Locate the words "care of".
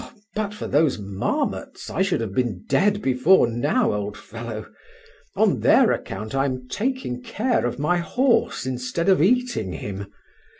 7.21-7.77